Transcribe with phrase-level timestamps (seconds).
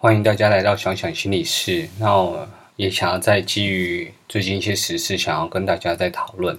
[0.00, 1.88] 欢迎大家来到想想心理室。
[1.98, 6.56] 那我也想要再基于最近一些时事，想要跟大家再讨论。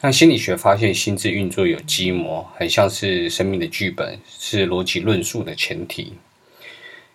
[0.00, 6.14] 那心理学发现，心智运作有机模，很像是生命的剧本，是逻辑论述的前提。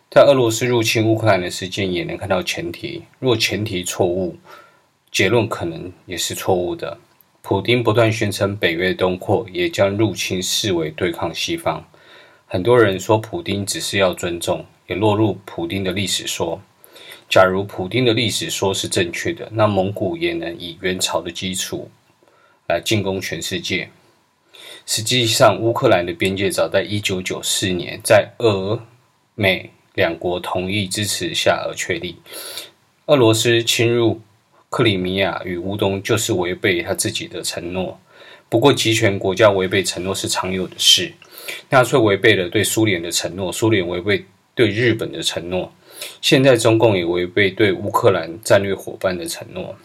[0.10, 3.04] 在俄罗斯入侵乌克兰的事件，也能看到前提。
[3.20, 4.38] 若前提错误，
[5.12, 6.98] 结论可能也是错误的。
[7.41, 11.86] 普丁不断宣称北约东扩，也将入侵视为对抗西方。
[12.46, 14.66] 很多人说普丁只是要尊重。
[14.88, 16.60] 也落入普丁的历史说。
[17.30, 21.91] 假如普丁的历史说是正确的，那蒙古也能以元朝的基础
[22.70, 23.90] 来进攻全世界。
[24.86, 28.81] 实际上，乌克兰的边界早在一九九四年，在俄
[29.36, 32.16] 美两国同意支持下而确立。
[33.08, 34.22] 俄罗斯侵入
[34.70, 38.00] 克里米亚与乌东，就是违背他自己的承诺。
[38.48, 41.12] 不过，集权国家违背承诺是常有的事。
[41.70, 44.23] 纳粹违背了对苏联的承诺，苏联违背。
[44.57, 45.71] 对日本的承诺，
[46.20, 49.75] 现在中共也违背对乌克兰战略伙伴的承诺。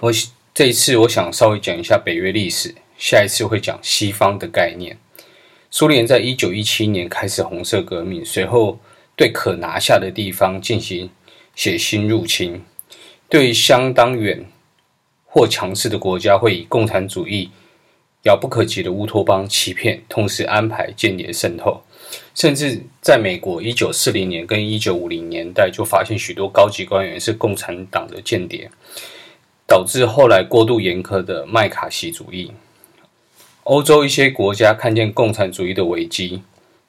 [0.00, 0.10] 我
[0.54, 4.96] 这一次我想稍微讲一下北约历史，下一次会讲西方的概念。
[5.70, 8.80] 苏联在一九一七年开始红色革命，随后
[9.14, 11.10] 对可拿下的地方进行
[11.54, 12.62] 血腥入侵，
[13.28, 14.46] 对相当远
[15.26, 17.50] 或强势的国家会以共产主义
[18.24, 21.82] 遥不可及的乌托邦欺骗，同时安排间谍渗透。
[22.34, 28.70] 甚至在美国，一九四零年跟一九五零年代就发现许多高级官员是共产党的间谍，
[29.66, 32.52] 导致后来过度严苛的麦卡锡主义。
[33.64, 36.42] 欧洲一些国家看见共产主义的危机，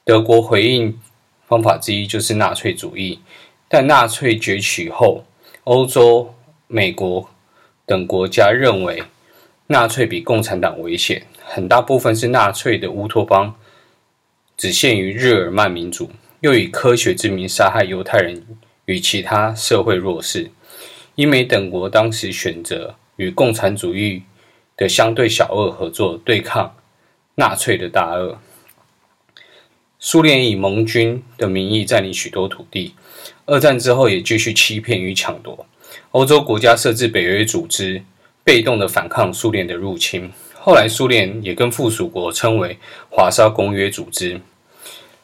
[0.03, 0.99] 德国回应
[1.47, 3.19] 方法之一就是纳粹主义。
[3.67, 5.23] 但纳粹崛起后，
[5.63, 6.33] 欧洲、
[6.67, 7.29] 美国
[7.85, 9.01] 等国家认为
[9.67, 13.55] 纳粹比共产党危险，很大部分是纳粹的乌托邦。
[14.55, 18.45] 只限于日耳曼民族，又以科学之名杀害犹太人
[18.85, 20.51] 与其他社会弱势。
[21.15, 24.23] 英美等国当时选择与共产主义
[24.77, 26.75] 的相对小恶合作，对抗
[27.35, 28.39] 纳粹的大恶。
[29.97, 32.93] 苏联以盟军的名义占领许多土地，
[33.45, 35.65] 二战之后也继续欺骗与抢夺。
[36.11, 38.03] 欧洲国家设置北约组织，
[38.45, 40.31] 被动的反抗苏联的入侵。
[40.53, 42.77] 后来，苏联也跟附属国称为
[43.09, 44.39] 华沙公约组织。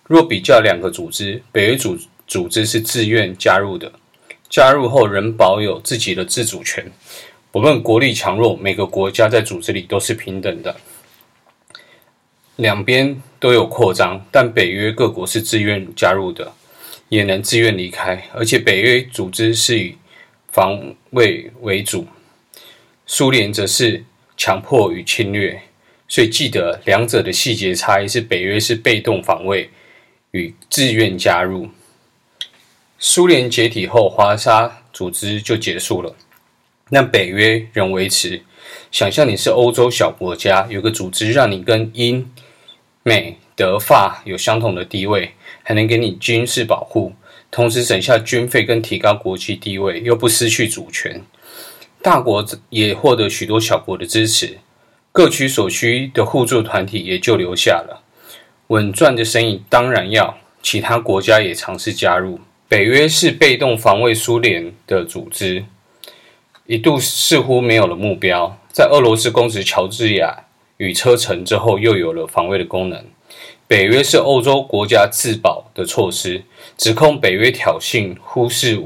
[0.04, 3.94] 若比较两个组织，北约组组织是自愿加入的，
[4.50, 6.92] 加入后仍保有自己的自主权。
[7.52, 10.76] 不论国力强弱，每个国家在组织里都是平等的。
[12.56, 16.52] 两边都有扩张，但北约各国是自愿加入的，
[17.10, 18.28] 也能自愿离开。
[18.34, 19.96] 而且北约组织是以
[20.48, 22.06] 防卫为主，
[23.14, 24.06] 苏联则是。
[24.38, 25.62] 强迫与侵略，
[26.08, 29.70] 所以记得两者的细节差异是：北约是被动防卫
[30.32, 31.70] 与自愿加入。
[32.98, 36.16] 苏联解体后，华沙组织就结束了，
[36.90, 38.42] 但北约仍维持。
[38.90, 42.32] 想象你是欧洲小国家，有个组织让你跟英、
[43.04, 47.14] 美、德、法有相同的地位，还能给你军事保护，
[47.52, 51.22] 同时省下军费跟提高国际地位，又不失去主权。
[52.02, 54.58] 大国也获得许多小国的支持，
[55.12, 58.04] 各取所需的互助团体也就留下了。
[58.68, 62.40] 稳赚的生意当然要，其他国家也尝试加入。
[62.68, 65.66] 北约是被动防卫苏联的组织，
[66.66, 68.58] 一度似乎没有了目标。
[68.72, 70.46] 在俄罗斯攻击乔治亚
[70.78, 73.06] 与车臣之后，又有了防卫的功能。
[73.68, 76.44] 北约是欧洲国家自保的措施，
[76.78, 78.80] 指控北约挑衅，忽视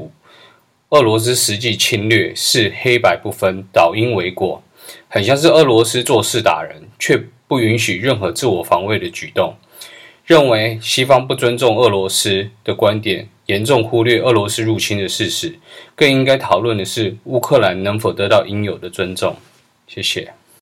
[0.90, 4.62] 俄罗斯实际侵略是黑白不分，倒因为果，
[5.08, 9.56] 很像是俄罗斯做事打人，却不允许任何自我防卫的举动。
[10.24, 15.58] 认为西方不尊重俄罗斯的观点，严重忽略俄罗斯入侵的事实。
[15.96, 19.36] 更应该讨论的是乌克兰能否得到应有的尊重。
[19.88, 20.34] 谢谢。